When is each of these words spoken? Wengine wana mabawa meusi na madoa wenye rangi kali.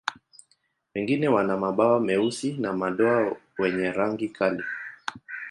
Wengine 0.95 1.27
wana 1.27 1.57
mabawa 1.57 1.99
meusi 1.99 2.53
na 2.53 2.73
madoa 2.73 3.37
wenye 3.59 3.91
rangi 3.91 4.29
kali. 4.29 4.63